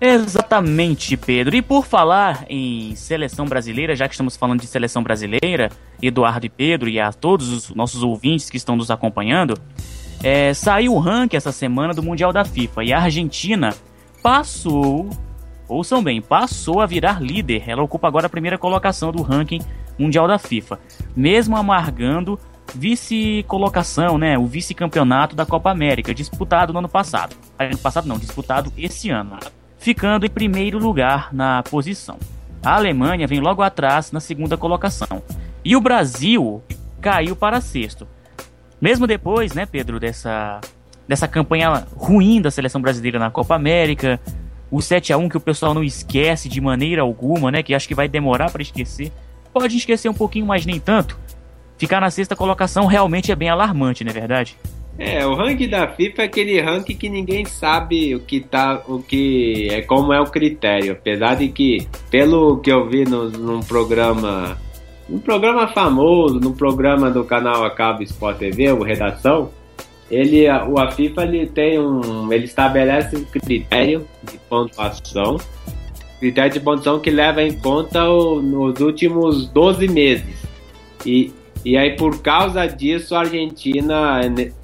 [0.00, 1.56] Exatamente, Pedro.
[1.56, 5.70] E por falar em seleção brasileira, já que estamos falando de seleção brasileira,
[6.00, 9.58] Eduardo e Pedro, e a todos os nossos ouvintes que estão nos acompanhando,
[10.22, 13.74] é, saiu o ranking essa semana do Mundial da FIFA e a Argentina
[14.22, 15.10] passou,
[15.68, 17.64] ouçam bem, passou a virar líder.
[17.66, 19.60] Ela ocupa agora a primeira colocação do ranking
[19.98, 20.78] mundial da FIFA,
[21.16, 22.38] mesmo amargando
[22.72, 27.34] vice-colocação, né, o vice-campeonato da Copa América, disputado no ano passado.
[27.58, 29.38] Ano passado não, disputado esse ano
[29.78, 32.18] ficando em primeiro lugar na posição.
[32.62, 35.22] A Alemanha vem logo atrás na segunda colocação.
[35.64, 36.62] E o Brasil
[37.00, 38.06] caiu para sexto.
[38.80, 40.60] Mesmo depois, né, Pedro, dessa,
[41.06, 44.20] dessa campanha ruim da seleção brasileira na Copa América,
[44.70, 47.88] o 7 a 1 que o pessoal não esquece de maneira alguma, né, que acho
[47.88, 49.12] que vai demorar para esquecer.
[49.52, 51.18] Pode esquecer um pouquinho, mas nem tanto.
[51.76, 54.56] Ficar na sexta colocação realmente é bem alarmante, não é verdade?
[54.98, 59.00] É, o ranking da FIFA é aquele ranking que ninguém sabe o que tá, o
[59.00, 63.60] que é como é o critério, apesar de que pelo que eu vi no, num
[63.60, 64.58] programa,
[65.08, 69.50] um programa famoso, no programa do canal Acabo Sport TV, o Redação,
[70.10, 75.36] ele, o a FIFA ele tem um, ele estabelece um critério de pontuação,
[76.18, 80.48] critério de pontuação que leva em conta o, nos últimos 12 meses.
[81.06, 81.32] E
[81.64, 84.20] e aí, por causa disso, a Argentina,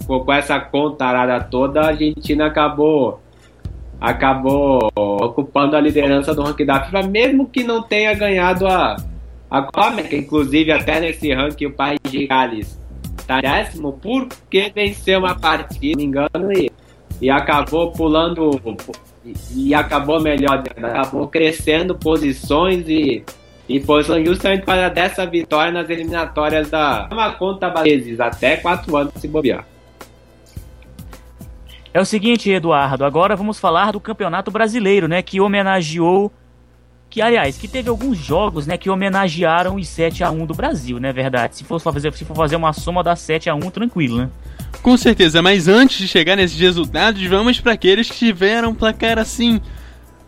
[0.07, 3.21] com essa contarada toda, a Argentina acabou
[4.01, 8.97] acabou ocupando a liderança do ranking da FIFA, mesmo que não tenha ganhado a,
[9.51, 10.17] a Copa América.
[10.17, 12.79] Inclusive, até nesse ranking, o país de Gales
[13.19, 16.71] está décimo porque venceu uma partida, não me engano, e,
[17.21, 18.61] e acabou pulando
[19.25, 23.25] e, e acabou melhor, acabou crescendo posições e
[23.69, 29.13] em posição justamente para dessa vitória nas eliminatórias da uma conta vezes até quatro anos
[29.17, 29.67] se bobear.
[31.93, 36.33] É o seguinte, Eduardo, agora vamos falar do Campeonato Brasileiro, né, que homenageou
[37.15, 40.99] que aliás, que teve alguns jogos, né, que homenagearam os 7 a 1 do Brasil,
[40.99, 41.55] né, verdade?
[41.55, 44.31] Se for fazer, se for fazer uma soma da 7 a 1, tranquilo, né?
[44.83, 49.17] Com certeza, mas antes de chegar nesses resultados, vamos para aqueles que tiveram um placar
[49.17, 49.61] assim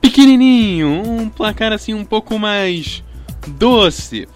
[0.01, 3.03] pequenininho, um placar assim um pouco mais
[3.47, 4.29] doce.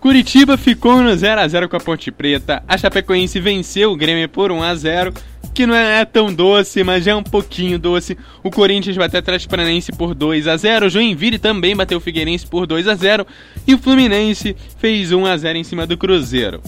[0.00, 2.62] Curitiba ficou no 0 a 0 com a Ponte Preta.
[2.68, 5.12] A Chapecoense venceu o Grêmio por 1 a 0
[5.56, 8.16] que não é tão doce, mas é um pouquinho doce.
[8.42, 12.46] O Corinthians bateu Atlético Paranaense por 2 a 0, o Joinville também bateu o Figueirense
[12.46, 13.26] por 2 a 0
[13.66, 16.60] e o Fluminense fez 1 a 0 em cima do Cruzeiro.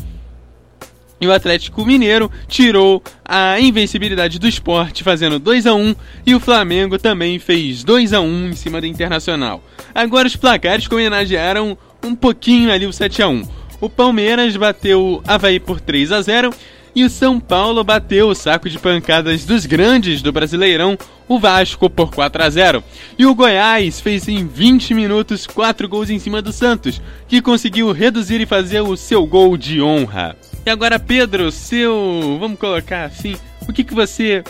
[1.21, 5.95] E o Atlético Mineiro tirou a invencibilidade do esporte, fazendo 2 a 1
[6.25, 9.63] e o Flamengo também fez 2 a 1 em cima do Internacional.
[9.95, 13.43] Agora os placares homenagearam um pouquinho ali o 7 a 1
[13.81, 16.55] O Palmeiras bateu o Havaí por 3 a 0
[16.95, 20.99] e o São Paulo bateu o saco de pancadas dos grandes do Brasileirão,
[21.29, 22.85] o Vasco por 4 a 0.
[23.17, 27.93] E o Goiás fez em 20 minutos 4 gols em cima do Santos, que conseguiu
[27.93, 30.37] reduzir e fazer o seu gol de honra.
[30.69, 32.37] E agora, Pedro, seu.
[32.39, 33.37] Vamos colocar assim.
[33.67, 34.45] O que, que você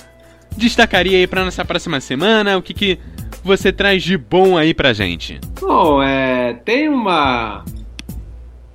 [0.56, 2.58] destacaria aí para nossa próxima semana?
[2.58, 2.98] O que, que
[3.44, 5.38] você traz de bom aí pra gente?
[5.60, 6.54] Bom, é.
[6.64, 7.64] Tem uma.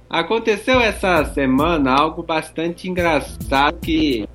[0.10, 4.26] Aconteceu essa semana algo bastante engraçado que.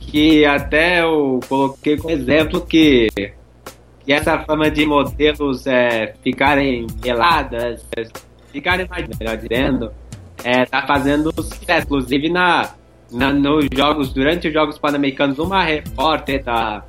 [0.00, 3.06] Que até eu coloquei como exemplo que.
[4.04, 7.86] Que essa fama de modelos é, ficarem peladas,
[8.50, 9.92] ficarem mais, melhor dizendo,
[10.44, 11.86] é, tá fazendo sucesso.
[11.86, 12.70] Inclusive na,
[13.10, 16.84] na, nos jogos, durante os Jogos Pan-Americanos, uma repórter da,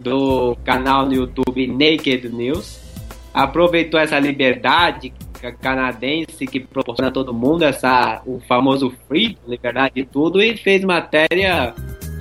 [0.00, 2.84] do canal no YouTube Naked News
[3.32, 5.12] aproveitou essa liberdade
[5.60, 10.82] canadense que proporciona a todo mundo essa o famoso free, liberdade de tudo, e fez
[10.82, 11.74] matéria